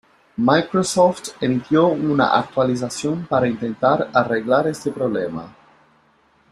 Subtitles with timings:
[0.37, 5.55] Microsoft emitió una actualización para intentar arreglar este problema.